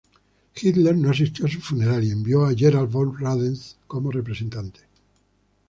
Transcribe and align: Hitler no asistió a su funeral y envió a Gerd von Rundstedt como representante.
Hitler 0.59 0.97
no 0.97 1.11
asistió 1.11 1.45
a 1.45 1.47
su 1.47 1.61
funeral 1.61 2.03
y 2.03 2.09
envió 2.09 2.43
a 2.47 2.55
Gerd 2.55 2.89
von 2.89 3.15
Rundstedt 3.15 3.77
como 3.85 4.09
representante. 4.09 4.79